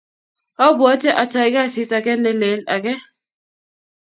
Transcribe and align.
Abwate 0.65 1.09
atai 1.23 1.49
kasit 1.55 1.91
ange 1.97 2.13
nelel 2.23 2.61
ake 2.75 2.93